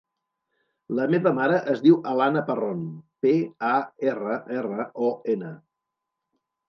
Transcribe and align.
La 0.99 1.03
meva 1.15 1.33
mare 1.39 1.59
es 1.73 1.83
diu 1.87 1.99
Alana 2.13 2.43
Parron: 2.49 2.81
pe, 3.25 3.35
a, 3.73 3.77
erra, 4.13 4.39
erra, 4.63 4.89
o, 5.09 5.11
ena. 5.35 5.53